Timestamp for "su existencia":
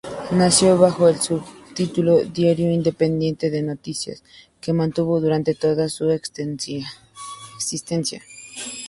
5.89-8.19